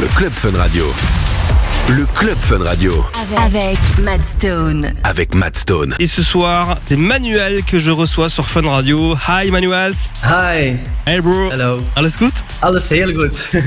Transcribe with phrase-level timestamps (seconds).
[0.00, 0.86] le Club Fun Radio.
[1.90, 3.04] Le Club Fun Radio
[3.36, 4.92] Avec Matt Stone.
[5.04, 5.94] avec Matt Stone.
[6.00, 9.16] Et ce soir, c'est Manuel que je reçois sur Fun Radio.
[9.28, 9.94] Hi Manuel.
[10.24, 11.50] Hi, Hey bro.
[11.52, 11.80] hello.
[11.96, 12.32] Alles goed?
[12.60, 13.32] Alles heel goed.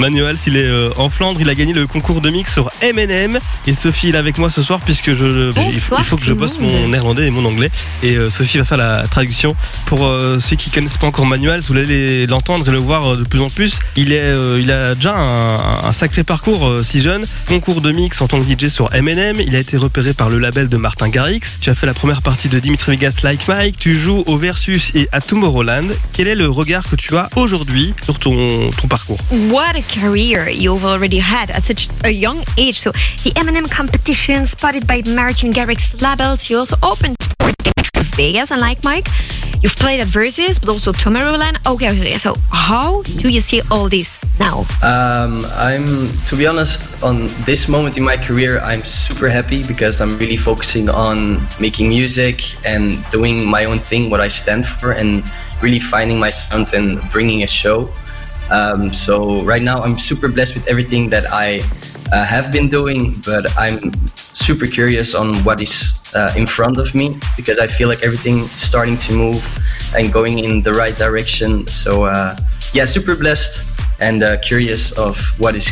[0.00, 3.38] Manuel, il est euh, en Flandre, il a gagné le concours de mix sur M&M
[3.66, 6.24] et Sophie est avec moi ce soir puisque je il faut, Bonsoir il faut que
[6.24, 7.70] je bosse mon néerlandais et mon anglais
[8.02, 9.54] et euh, Sophie va faire la traduction
[9.86, 13.24] pour euh, ceux qui connaissent pas encore Manuel, vous allez l'entendre et le voir de
[13.24, 13.78] plus en plus.
[13.96, 18.28] Il est il a déjà un, un sacré parcours si jeune, concours de mix en
[18.28, 21.40] tant que DJ sur M&M, il a été repéré par le label de Martin Garrix.
[21.60, 24.90] Tu as fait la première partie de Dimitri Vegas Like Mike, tu joues au Versus
[24.94, 25.88] et à Tomorrowland.
[26.14, 29.18] Quel est le regard que tu as aujourd'hui sur ton ton parcours
[29.50, 32.78] What a career you've already had at such a young age.
[32.78, 32.92] So
[33.24, 36.48] the Eminem competition spotted by Martin Garrix labels.
[36.48, 39.08] You also opened for Vegas and like Mike.
[39.62, 41.64] You've played at Versus, but also Tomorrowland.
[41.64, 42.18] Okay, okay.
[42.18, 44.66] So how do you see all this now?
[44.82, 45.86] Um, I'm,
[46.26, 50.36] to be honest, on this moment in my career, I'm super happy because I'm really
[50.36, 55.22] focusing on making music and doing my own thing, what I stand for, and
[55.62, 57.88] really finding my sound and bringing a show.
[58.50, 61.60] Um, so right now, I'm super blessed with everything that I
[62.12, 63.78] uh, have been doing, but I'm
[64.16, 68.50] super curious on what is uh, in front of me because I feel like everything's
[68.52, 69.42] starting to move
[69.96, 71.66] and going in the right direction.
[71.66, 72.36] So uh,
[72.72, 73.64] yeah, super blessed
[74.00, 75.70] and uh, curious of what is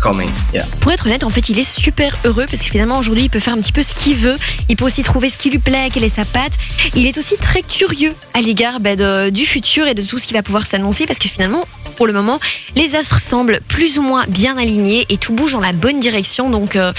[0.00, 0.30] coming.
[0.52, 0.64] Yeah.
[0.80, 3.40] Pour être honnête, en fait, il est super heureux parce que finalement, aujourd'hui, il peut
[3.40, 4.36] faire un petit peu ce qu'il veut.
[4.68, 6.52] Il peut aussi trouver ce qui lui plaît, quelle est sa patte.
[6.94, 10.34] Il est aussi très curieux à l'égard bah, du futur et de tout ce qui
[10.34, 11.66] va pouvoir s'annoncer parce que finalement,
[11.98, 12.38] pour le moment,
[12.76, 16.48] les astres semblent plus ou moins bien alignés et tout bouge dans la bonne direction.
[16.48, 16.92] Donc, euh,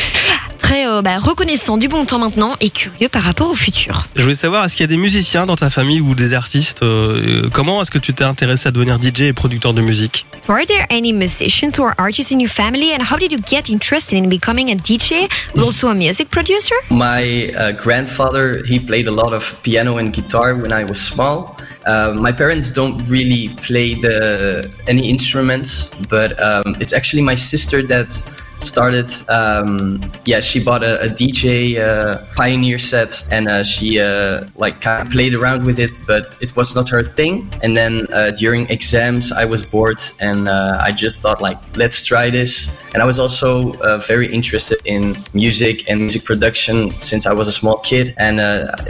[0.58, 4.10] très euh, bah, reconnaissant du bon temps maintenant et curieux par rapport au futur.
[4.18, 6.84] Je voulais savoir, est-ce qu'il y a des musiciens dans ta famille ou des artistes
[6.84, 10.26] euh, Comment est-ce que tu t'es intéressé à devenir DJ et producteur de musique?
[10.50, 14.18] Are there any musicians or artists in your family and how did you get interested
[14.18, 16.76] in becoming a DJ, but also a music producer?
[16.90, 21.56] My uh, grandfather, he played a lot of piano and guitar when I was small.
[21.86, 27.82] Uh, my parents don't really play the any instruments, but um, it's actually my sister
[27.84, 28.12] that
[28.60, 29.12] started.
[29.30, 34.82] Um, yeah, she bought a, a DJ uh, Pioneer set, and uh, she uh, like
[34.82, 37.50] kind of played around with it, but it was not her thing.
[37.64, 42.06] And then uh, during exams, I was bored, and uh, I just thought like, let's
[42.06, 42.82] try this.
[42.94, 47.48] And I was also uh, very interested in music and music production since I was
[47.48, 48.14] a small kid.
[48.18, 48.38] And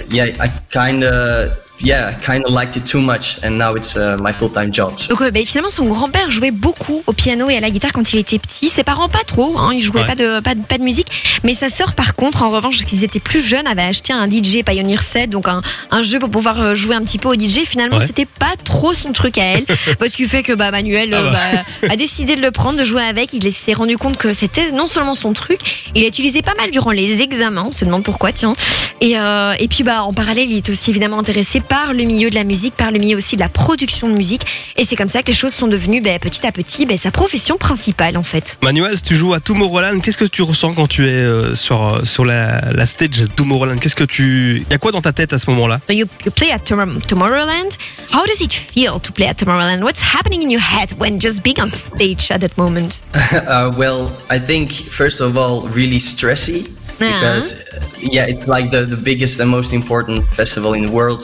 [0.09, 4.17] yeah, I kind of yeah, kind of liked it too much, and now it's uh,
[4.21, 4.93] my full-time job.
[4.97, 7.93] So Donc euh, bah, finalement son grand-père jouait beaucoup au piano et à la guitare
[7.93, 8.69] quand il était petit.
[8.69, 10.05] Ses parents pas trop, hein, ils jouaient Ouais.
[10.07, 11.07] pas de pas de, pas de musique.
[11.43, 14.29] Mais sa sœur par contre, en revanche, quand ils étaient plus jeunes, avait acheté un
[14.29, 17.33] DJ Pioneer 7, donc un, un jeu pour pouvoir euh, jouer un petit peu au
[17.33, 17.61] DJ.
[17.65, 18.05] Finalement, Ouais.
[18.05, 19.65] c'était pas trop son truc à elle,
[19.99, 21.61] parce qu'il fait que bah Manuel euh, Ah bah.
[21.83, 23.33] bah, a décidé de le prendre, de jouer avec.
[23.33, 25.59] Il s'est rendu compte que c'était non seulement son truc,
[25.95, 27.65] il l'a utilisé pas mal durant les examens.
[27.69, 28.53] On se demande pourquoi, tiens.
[29.01, 32.29] Et, euh, et puis bah en parallèle, il est aussi évidemment intéressé par le milieu
[32.29, 34.45] de la musique, par le milieu aussi de la production de musique.
[34.75, 37.11] Et c'est comme ça que les choses sont devenues ben, petit à petit ben, sa
[37.11, 38.57] profession principale en fait.
[38.61, 41.81] Manuel, si tu joues à Tomorrowland, qu'est-ce que tu ressens quand tu es euh, sur,
[41.81, 43.79] euh, sur la, la stage de Tomorrowland?
[43.79, 44.65] Qu'est-ce que tu...
[44.67, 45.79] Il y a quoi dans ta tête à ce moment-là?
[45.87, 47.77] So you, you play at Tomor- Tomorrowland.
[48.11, 49.83] How does it feel to play at Tomorrowland?
[49.83, 52.99] What's happening in your head when just being on stage at that moment?
[53.13, 56.67] uh, well, I think first of all, really stressy
[56.99, 61.21] because uh, yeah, it's like the, the biggest and most important festival in the world.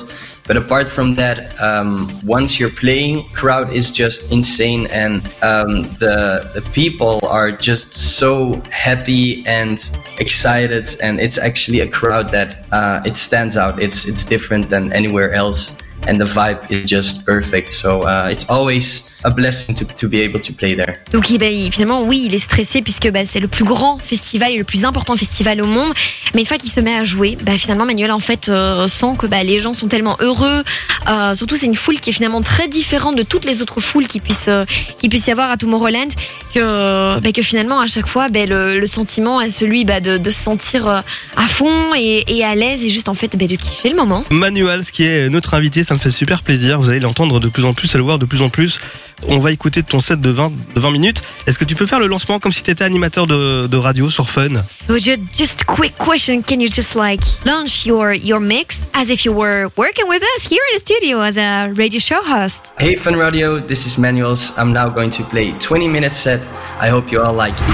[0.47, 6.51] But apart from that, um, once you're playing, crowd is just insane, and um, the
[6.53, 9.77] the people are just so happy and
[10.19, 13.81] excited, and it's actually a crowd that uh, it stands out.
[13.81, 17.71] It's it's different than anywhere else, and the vibe is just perfect.
[17.71, 20.93] So uh, it's always a blessing to, to be able to play there.
[21.11, 23.97] Donc il- ben, il- finalement, oui, il est stressé puisque ben, c'est le plus grand
[23.97, 25.91] festival et le plus important festival au monde.
[26.33, 29.13] Mais une fois qu'il se met à jouer, ben, finalement, Manuel en fait euh, sent
[29.17, 30.63] que ben, les gens sont tellement heureux.
[31.09, 34.07] Euh, surtout, c'est une foule qui est finalement très différente de toutes les autres foules
[34.07, 34.65] qui puissent euh,
[34.97, 36.09] qui puissent y avoir à Tomorrowland.
[36.53, 40.31] Que, que finalement, à chaque fois, ben, le, le sentiment est celui ben, de, de
[40.31, 41.03] se sentir à
[41.47, 44.23] fond et, et à l'aise et juste en fait ben, de kiffer le moment.
[44.29, 46.79] Manuel, ce qui est notre invité, ça me fait super plaisir.
[46.79, 48.79] Vous allez l'entendre de plus en plus et le voir de plus en plus.
[49.27, 51.21] On va écouter ton set de 20, de 20 minutes.
[51.47, 54.09] Est-ce que tu peux faire le lancement comme si tu étais animateur de, de radio
[54.09, 54.49] sur Fun
[54.87, 59.09] So ju- just a quick question: Can you just like launch your your mix as
[59.09, 62.71] if you were working with us here in the studio as a radio show host?
[62.79, 64.51] Hey Fun Radio, this is Manuels.
[64.57, 66.41] I'm now going to play 20 minute set.
[66.79, 67.65] I hope you all like it.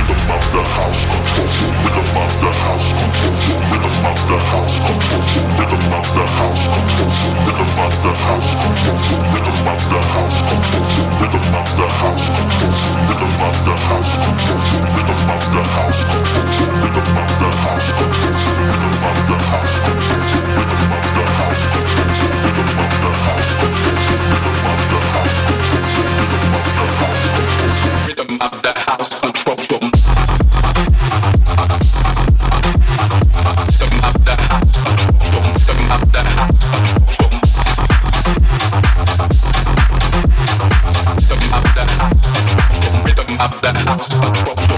[11.22, 12.74] rhythm of the house control
[13.06, 14.58] rhythm of the house control
[14.98, 16.46] rhythm of the house control
[16.82, 20.22] rhythm of the house control rhythm of the house control
[20.58, 22.10] rhythm of the house control
[22.42, 23.98] rhythm of the house control
[24.32, 27.26] rhythm of the house control rhythm of the house
[28.08, 29.11] rhythm of the house
[43.62, 44.71] that I was a trouble.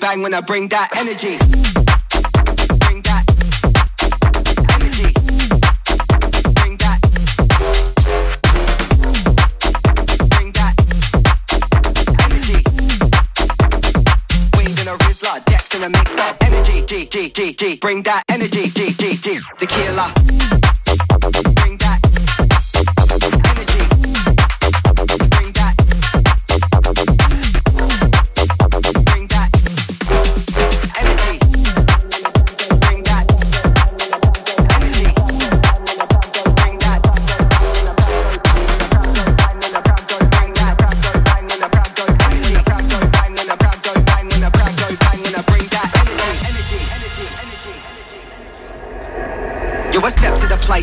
[0.00, 1.75] Bang when I bring that energy.
[17.36, 20.55] G G bring that energy G G G tequila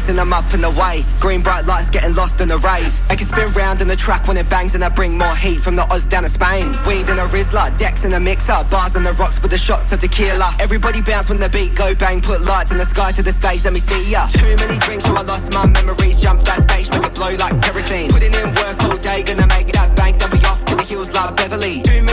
[0.10, 1.04] and I'm up and away.
[1.20, 3.02] Green bright lights getting lost in the rave.
[3.10, 5.60] I can spin round in the track when it bangs and I bring more heat
[5.60, 6.70] from the Oz down to Spain.
[6.86, 9.92] Weed in a Rizla, decks in a mixer, bars on the rocks with the shots
[9.94, 10.54] of tequila.
[10.60, 13.66] Everybody bounce when the beat go bang, put lights in the sky to the stage,
[13.66, 14.28] let me see ya.
[14.30, 16.20] Too many drinks, so I lost my memories.
[16.20, 18.10] Jump that stage, make it blow like kerosene.
[18.14, 21.10] Putting in work all day, gonna make that bank, then we off to the hills
[21.14, 21.82] like Beverly.
[21.82, 22.13] Too many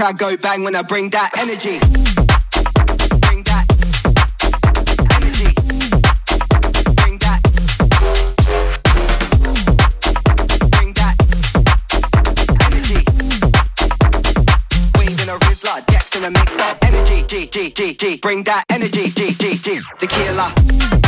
[0.00, 1.78] crowd go bang when I bring that energy.
[16.30, 20.99] Mix up energy, G, G, G, G, bring that energy, G, G, G, tequila.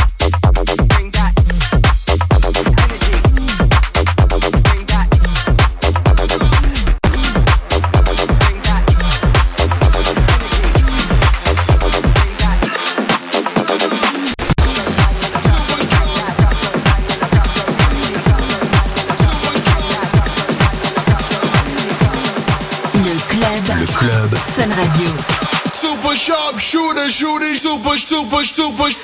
[26.43, 27.77] sharpshooter shooting shooting,
[28.29, 28.95] push, two push.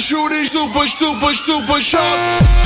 [0.00, 2.65] shooting super, super, super sharp.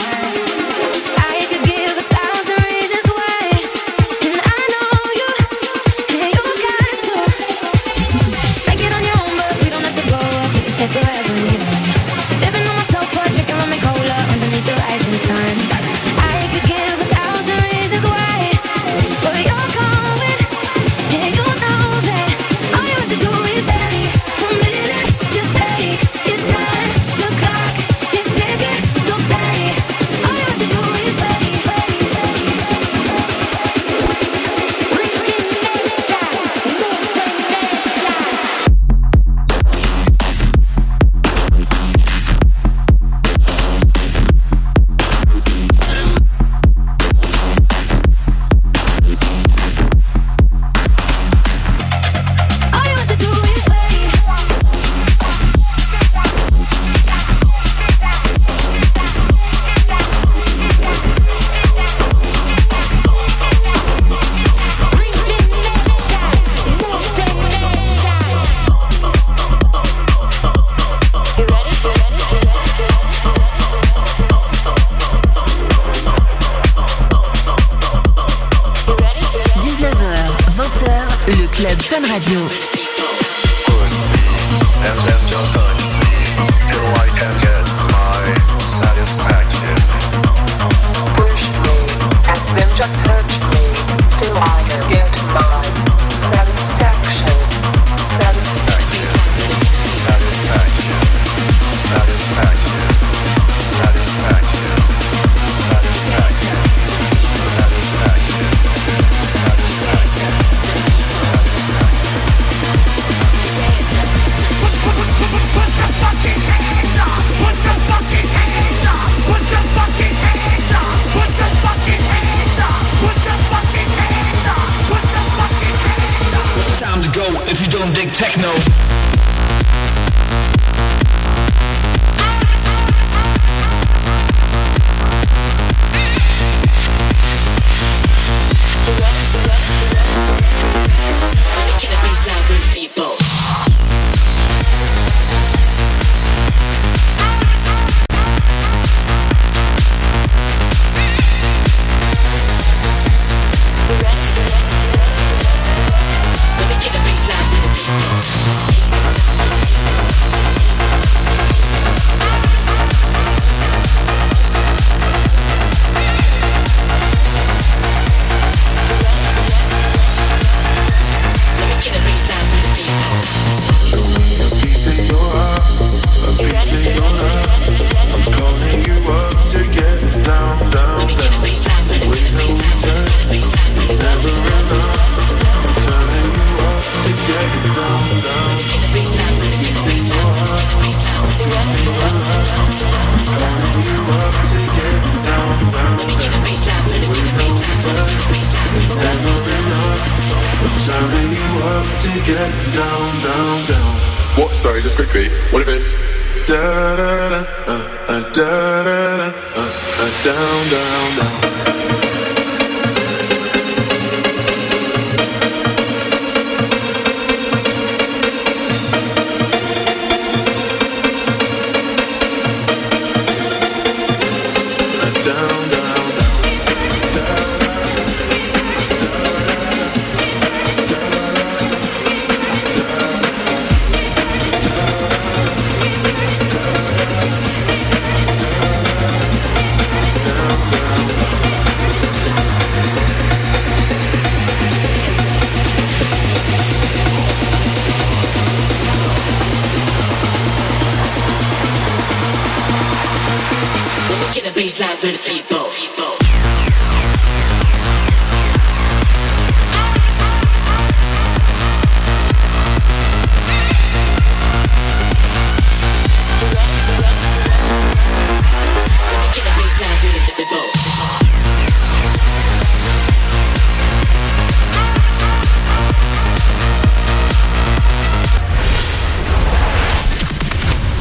[206.51, 207.79] da da da, uh,
[208.09, 209.63] uh, da da da, uh,
[210.03, 211.50] uh, down down down.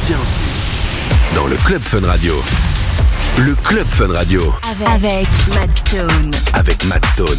[0.05, 0.17] Tiens,
[1.35, 2.43] dans le club Fun Radio.
[3.71, 4.53] Club Fun Radio.
[4.85, 6.33] Avec, Matt Stone.
[6.55, 7.39] Avec Matt Stone.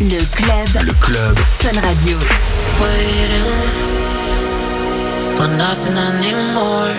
[0.00, 0.68] Le club.
[0.84, 1.38] Le club.
[1.60, 2.18] Fun Radio.
[2.78, 3.46] Waiting
[5.34, 6.92] for nothing anymore.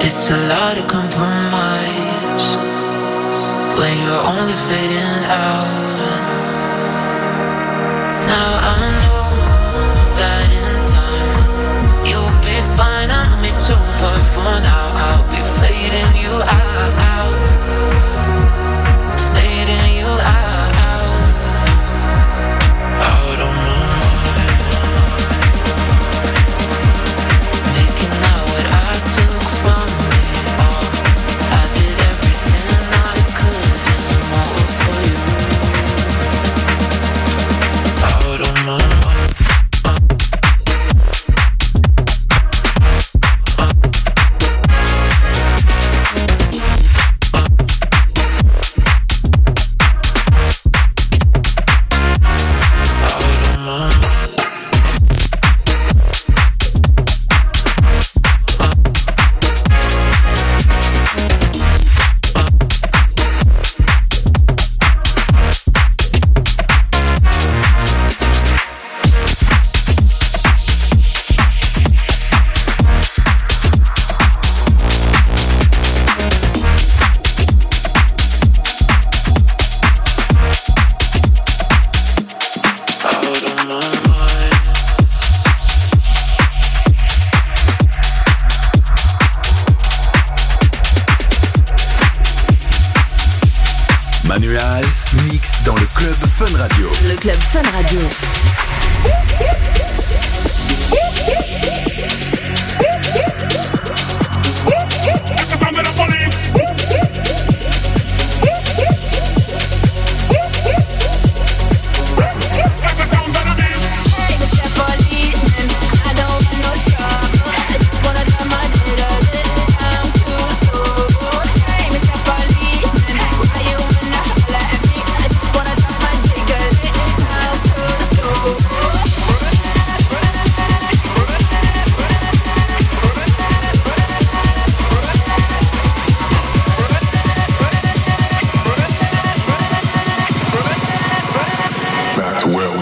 [0.00, 2.56] It's a lot of compromise.
[3.78, 6.26] When you're only fading out.
[8.26, 8.65] Now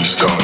[0.05, 0.44] stone.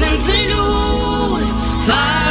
[0.00, 2.25] nothing to lose.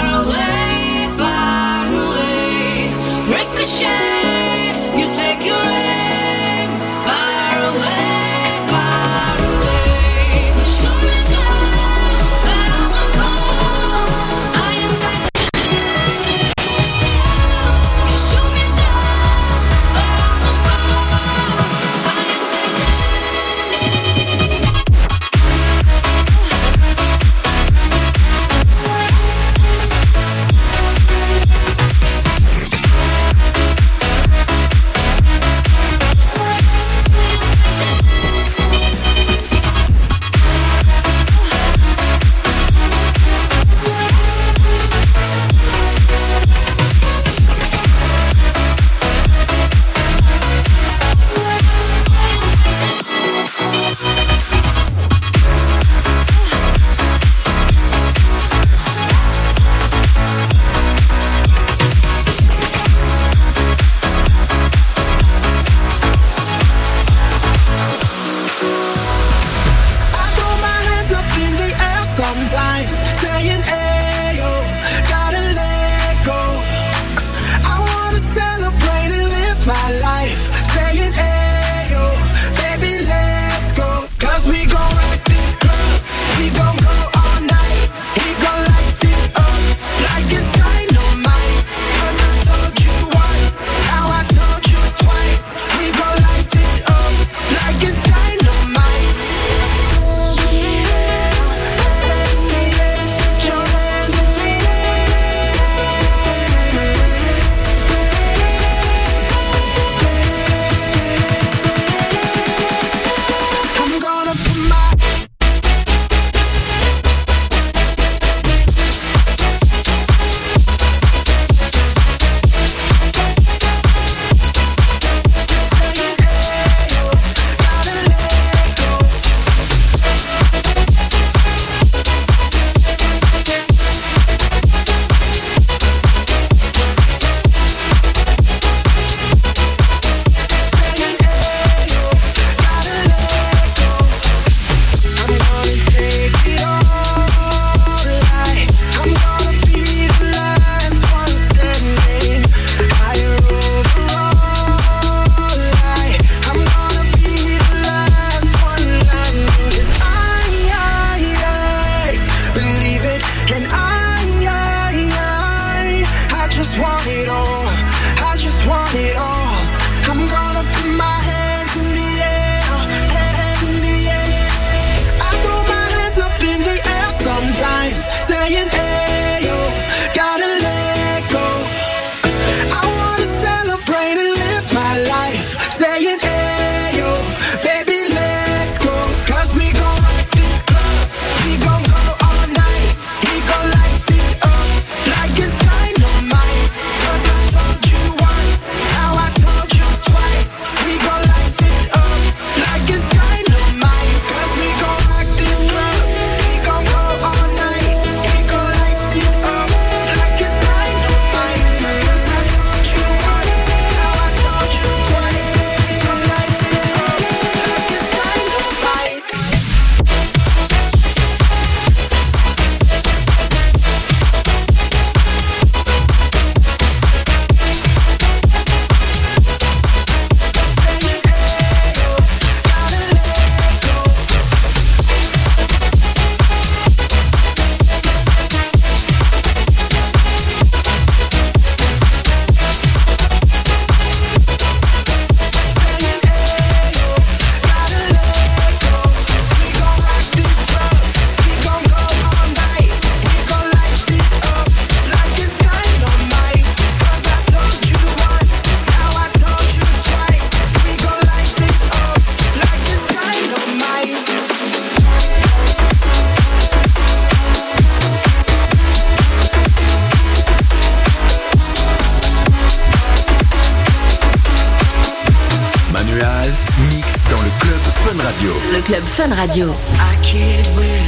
[279.48, 279.74] Radio.
[280.02, 281.06] I can't win,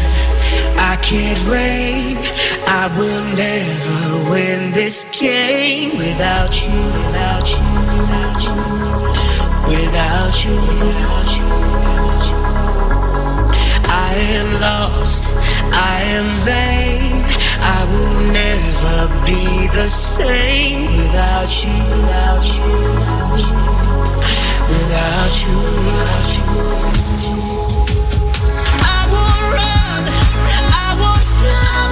[0.78, 2.18] I can't reign.
[2.68, 7.66] I will never win this game without you, without you,
[7.98, 8.62] without you,
[9.74, 10.54] without you,
[10.86, 11.48] without you.
[11.66, 12.38] without you.
[13.90, 15.24] I am lost,
[15.74, 17.26] I am vain.
[17.60, 23.66] I will never be the same without you, without you, without you,
[24.70, 27.07] without you, without you.
[31.40, 31.87] I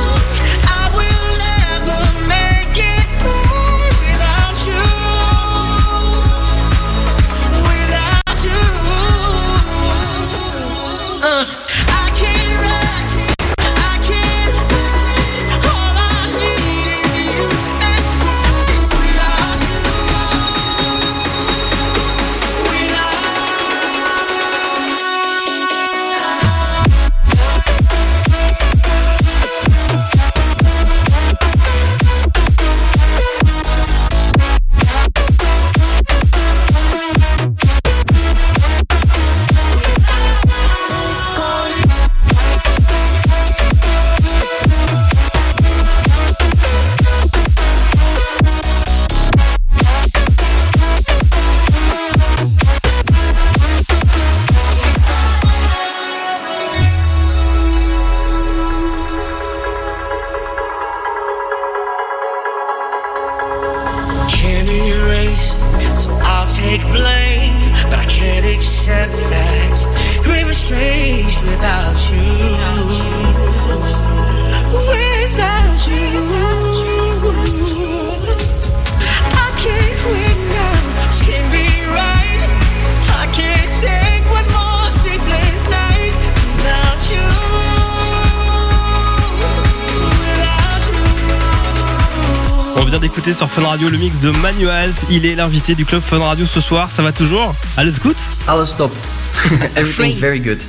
[93.96, 94.94] le mix de Manuels.
[95.10, 96.92] Il est l'invité du club Fun Radio ce soir.
[96.92, 97.56] Ça va toujours?
[97.78, 98.16] Alles gut
[98.48, 98.92] Alles top.
[99.76, 100.62] Everything's very good.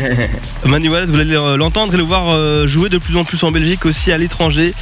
[0.66, 3.86] Manuel, vous allez l'entendre et le voir euh, jouer de plus en plus en Belgique,
[3.86, 4.74] aussi à l'étranger.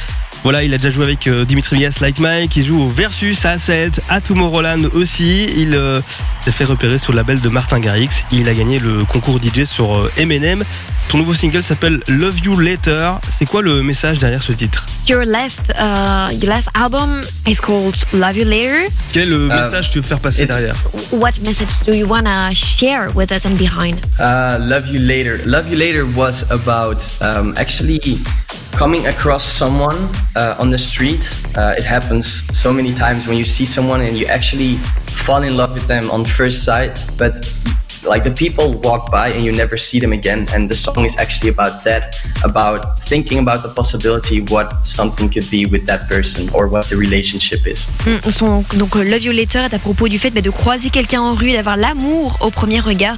[0.43, 3.45] Voilà, il a déjà joué avec euh, Dimitri Vegas, Like Mike, il joue au Versus,
[3.45, 5.45] à 7, à Tomorrowland aussi.
[5.57, 6.01] Il euh,
[6.47, 8.07] s'est fait repérer sur le label de Martin Garrix.
[8.31, 10.63] Il a gagné le concours DJ sur euh, M&M.
[11.09, 13.15] Ton nouveau single s'appelle Love You Later.
[13.37, 14.85] C'est quoi le message derrière ce titre?
[15.09, 18.87] Your last, uh, your last album is called Love You Later.
[19.11, 20.75] Quel le message tu veux faire passer derrière?
[21.11, 23.97] What message do you wanna share with us and behind?
[24.17, 25.39] Uh, Love You Later.
[25.45, 27.99] Love You Later was about um, actually
[28.71, 29.97] coming across someone
[30.37, 31.29] uh, on the street.
[31.57, 34.77] Uh, it happens so many times when you see someone and you actually
[35.17, 37.33] fall in love with them on first sight, but
[38.05, 40.47] like the people walk by and you never see them again.
[40.53, 45.49] And the song is actually about that, about thinking about the possibility what something could
[45.49, 47.87] be with that person or what the relationship is.
[48.05, 50.89] Mm, son- donc euh, Love You Later est à propos du fait bah, de croiser
[50.89, 53.17] quelqu'un en rue, d'avoir l'amour au premier regard.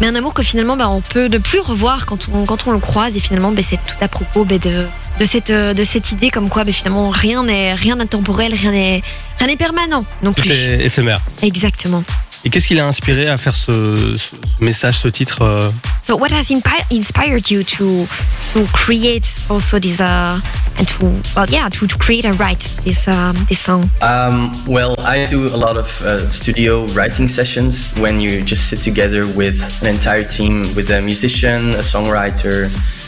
[0.00, 2.72] Mais un amour que finalement bah, on peut ne plus revoir quand on, quand on
[2.72, 4.86] le croise et finalement bah, c'est tout à propos bah, de,
[5.18, 9.02] de, cette, euh, de cette idée comme quoi bah, finalement rien n'est rien rien n'est
[9.38, 10.50] rien n'est permanent non Tout plus.
[10.52, 11.20] est éphémère.
[11.42, 12.02] Exactement.
[12.44, 14.34] Et qu'est-ce qui l'a inspiré à faire ce, ce
[14.64, 15.68] message, ce titre euh,
[16.10, 18.04] So what has inspi- inspired you to
[18.50, 20.40] to create also this uh
[20.76, 23.88] and to well yeah to, to create and write this um, this song?
[24.02, 28.80] Um, well, I do a lot of uh, studio writing sessions when you just sit
[28.82, 32.66] together with an entire team, with a musician, a songwriter,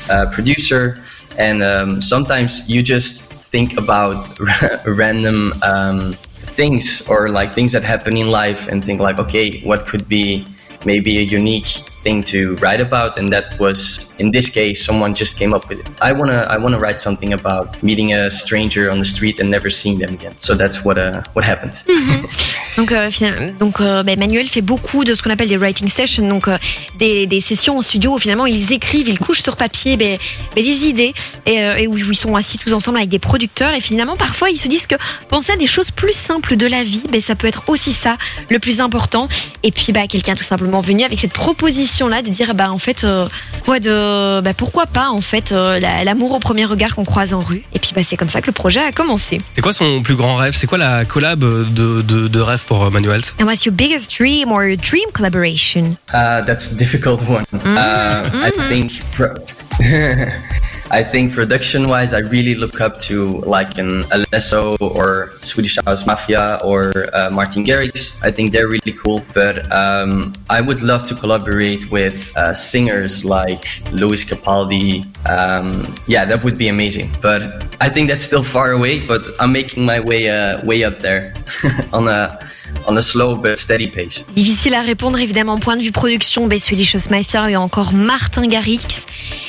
[0.09, 1.03] a producer,
[1.37, 4.39] and um, sometimes you just think about
[4.87, 6.13] random um,
[6.55, 10.47] things or like things that happen in life and think like, okay, what could be
[10.87, 15.39] maybe a unique thing to write about and that was in this case someone just
[15.39, 15.89] came up with it.
[16.01, 19.41] I want to i want to write something about meeting a stranger on the street
[19.41, 20.35] and never seeing them again.
[20.39, 21.85] So that's what uh, what happened.
[22.77, 23.11] Donc, euh,
[23.59, 26.57] donc euh, ben, Manuel fait beaucoup de ce qu'on appelle des writing sessions, donc euh,
[26.99, 30.17] des, des sessions en studio où finalement ils écrivent, ils couchent sur papier ben,
[30.57, 31.13] ben, des idées
[31.45, 33.75] et, euh, et où ils sont assis tous ensemble avec des producteurs.
[33.75, 34.95] Et finalement parfois ils se disent que
[35.29, 38.17] penser à des choses plus simples de la vie, ben, ça peut être aussi ça
[38.49, 39.29] le plus important.
[39.63, 42.79] Et puis bah, quelqu'un tout simplement venu avec cette proposition là de dire bah en
[42.79, 43.29] fait euh,
[43.69, 47.35] ouais de bah, pourquoi pas en fait euh, la- l'amour au premier regard qu'on croise
[47.35, 47.63] en rue.
[47.75, 49.41] Et puis bah, c'est comme ça que le projet a commencé.
[49.55, 50.55] C'est quoi son plus grand rêve?
[50.57, 53.23] C'est quoi la collab de, de, de rêve pour euh, Manuels?
[53.41, 55.97] And what's your biggest dream or your dream collaboration?
[56.13, 57.45] Uh, that's a difficult one.
[57.53, 59.01] Uh, I think.
[59.15, 59.35] Pro-
[60.93, 66.61] I think production-wise, I really look up to like an Alesso or Swedish House Mafia
[66.63, 68.23] or uh, Martin Garrix.
[68.23, 69.25] I think they're really cool.
[69.33, 75.07] But um, I would love to collaborate with uh, singers like Louis Capaldi.
[75.27, 77.11] Um, yeah, that would be amazing.
[77.23, 79.01] But I think that's still far away.
[79.01, 81.33] But I'm making my way uh, way up there
[81.95, 82.39] on a
[82.87, 84.27] on a slow but steady pace.
[84.35, 85.59] Difficile à répondre évidemment.
[85.59, 89.07] Point de vue production, Swedish House Mafia et encore Martin Garrix.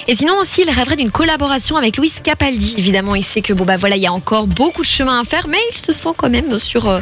[0.07, 2.75] Et sinon aussi, il rêverait d'une collaboration avec Luis Capaldi.
[2.77, 5.23] Évidemment, il sait que bon bah voilà, il y a encore beaucoup de chemin à
[5.23, 6.99] faire, mais il se sent quand même sur euh,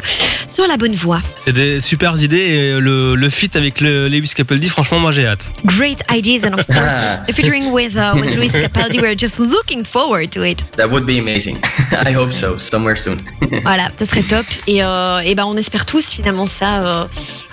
[0.48, 1.20] sur la bonne voie.
[1.44, 5.26] C'est des super idées et le, le feat avec le Lewis Capaldi, franchement, moi j'ai
[5.26, 5.50] hâte.
[5.64, 6.92] Great ideas and of course
[7.26, 9.00] the featuring with uh, with Luis Capaldi.
[9.00, 10.64] We're just looking forward to it.
[10.76, 11.58] That would be amazing.
[12.06, 12.58] I hope so.
[12.58, 13.18] Somewhere soon.
[13.62, 14.46] Voilà, ça serait top.
[14.66, 17.06] Et, euh, et ben on espère tous finalement ça euh,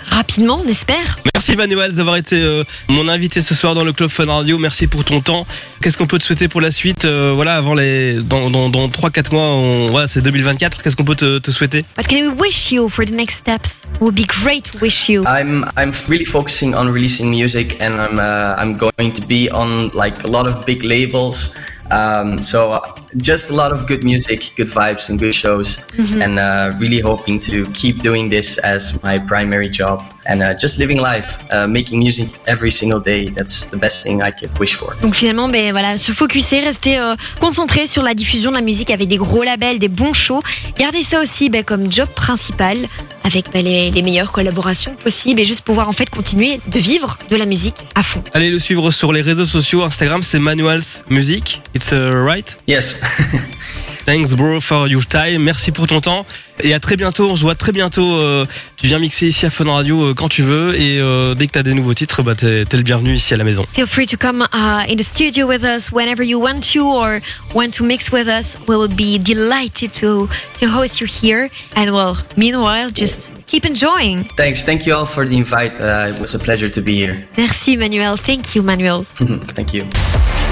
[0.04, 1.18] rapidement, on espère.
[1.34, 4.58] Merci Manuel d'avoir été euh, mon invité ce soir dans le Club Fun Radio.
[4.58, 5.46] Merci pour ton temps.
[5.80, 8.88] Qu'est-ce qu'on peut te souhaiter pour la suite euh, Voilà, avant les dans dans, dans
[8.88, 10.82] 3-4 mois, on, voilà, c'est 2024.
[10.82, 11.84] Qu'est-ce qu'on peut te, te souhaiter?
[11.96, 13.84] What can we wish you for the next steps?
[13.94, 15.22] It would be great to wish you.
[15.26, 19.90] I'm I'm really focusing on releasing music, and I'm uh, I'm going to be on
[19.94, 21.54] like a lot of big labels.
[21.90, 22.80] Um, so uh,
[23.16, 25.80] just a lot of good music, good vibes, and good shows,
[26.20, 30.78] and uh, really hoping to keep doing this as my primary job and uh, just
[30.78, 33.26] living life, uh, making music every single day.
[33.26, 34.94] That's the best thing I could wish for.
[35.02, 38.90] Donc finalement, ben voilà, se focuser, rester euh, concentré sur la diffusion de la musique
[38.90, 40.42] avec des gros labels, des bons shows.
[40.78, 42.76] Garder ça aussi ben, comme job principal,
[43.24, 47.18] avec ben, les, les meilleures collaborations possibles et juste pouvoir en fait continuer de vivre
[47.28, 48.22] de la musique à fond.
[48.34, 49.82] Allez le suivre sur les réseaux sociaux.
[49.82, 51.62] Instagram, c'est Manuels Music.
[51.74, 52.56] It's uh, right?
[52.66, 52.99] Yes.
[54.06, 55.42] Thanks bro for your time.
[55.42, 56.26] Merci pour ton temps
[56.62, 57.30] et à très bientôt.
[57.30, 58.14] On se voit très bientôt.
[58.14, 61.46] euh, tu viens mixer ici à Fun Radio euh, quand tu veux et euh, dès
[61.46, 63.66] que t'as des nouveaux titres, bah t'es t'es le bienvenu ici à la maison.
[63.72, 67.20] Feel free to come uh, in the studio with us whenever you want to or
[67.54, 68.56] want to mix with us.
[68.66, 70.28] We will be delighted to
[70.60, 71.50] to host you here.
[71.76, 74.24] And well, meanwhile, just keep enjoying.
[74.36, 74.64] Thanks.
[74.64, 75.78] Thank you all for the invite.
[75.78, 77.28] Uh, it was a pleasure to be here.
[77.36, 78.16] Merci Manuel.
[78.16, 79.04] Thank you Manuel.
[79.54, 79.84] Thank you.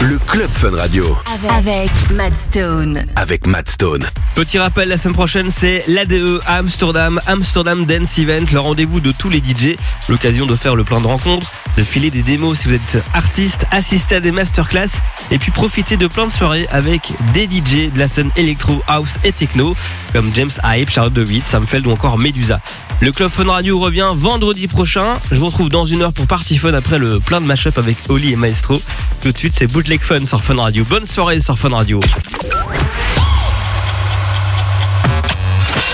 [0.00, 1.18] Le Club Fun Radio
[1.56, 3.04] Avec Matt Stone.
[3.16, 4.06] avec Matt Stone.
[4.36, 9.10] Petit rappel, la semaine prochaine, c'est l'ADE à Amsterdam, Amsterdam Dance Event, le rendez-vous de
[9.10, 9.76] tous les DJ.
[10.08, 13.66] L'occasion de faire le plein de rencontres, de filer des démos si vous êtes artiste,
[13.72, 14.88] assister à des masterclass
[15.32, 19.16] et puis profiter de plein de soirées avec des DJ de la scène électro, house
[19.24, 19.74] et techno
[20.12, 22.60] comme James Hype, Charlotte DeWitt, Sam Feld ou encore Medusa.
[23.00, 25.18] Le Club Fun Radio revient vendredi prochain.
[25.30, 27.96] Je vous retrouve dans une heure pour Party Fun après le plein de mashup avec
[28.08, 28.80] Oli et Maestro.
[29.22, 30.84] Tout de suite, c'est Bootleg Fun sur Fun Radio.
[30.84, 32.00] Bonne soirée sur Fun Radio.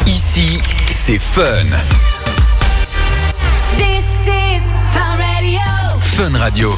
[0.06, 0.58] Ici,
[0.90, 1.42] c'est Fun.
[3.76, 5.60] This is Fun Radio.
[6.00, 6.74] Fun Radio.